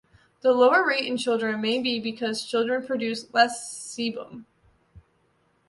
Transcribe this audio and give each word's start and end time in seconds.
The 0.41 0.51
lower 0.51 0.83
rate 0.87 1.05
in 1.05 1.15
children 1.15 1.61
may 1.61 1.79
be 1.79 1.99
because 1.99 2.43
children 2.43 2.83
produce 2.87 3.31
less 3.35 3.63
sebum. 3.71 4.45